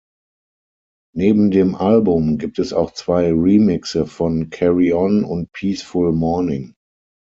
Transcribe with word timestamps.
Neben 1.15 1.51
dem 1.51 1.75
Album 1.75 2.39
gibt 2.39 2.57
es 2.57 2.73
auch 2.73 2.89
zwei 2.93 3.31
Remixe 3.31 4.07
von 4.07 4.49
"Carry 4.49 4.93
On" 4.93 5.23
und 5.23 5.51
"Peaceful 5.51 6.11
Morning". 6.11 6.73